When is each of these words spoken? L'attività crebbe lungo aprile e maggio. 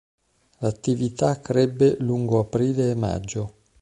L'attività 0.61 1.39
crebbe 1.41 1.95
lungo 1.99 2.39
aprile 2.39 2.89
e 2.89 2.95
maggio. 2.95 3.53